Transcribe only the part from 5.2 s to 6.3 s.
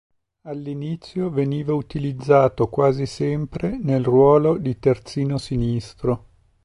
sinistro.